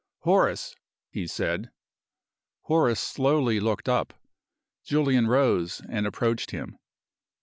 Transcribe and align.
"Horace!" 0.21 0.75
he 1.11 1.27
said. 1.27 1.69
Horace 2.61 2.99
slowly 2.99 3.59
looked 3.59 3.87
up. 3.87 4.15
Julian 4.83 5.27
rose 5.27 5.79
and 5.89 6.07
approached 6.07 6.49
him. 6.49 6.79